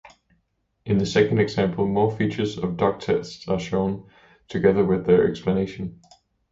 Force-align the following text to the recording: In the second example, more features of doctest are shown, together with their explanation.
In 0.83 0.97
the 0.97 1.05
second 1.05 1.37
example, 1.37 1.85
more 1.87 2.09
features 2.09 2.57
of 2.57 2.75
doctest 2.75 3.47
are 3.47 3.59
shown, 3.59 4.09
together 4.47 4.83
with 4.83 5.05
their 5.05 5.29
explanation. 5.29 6.01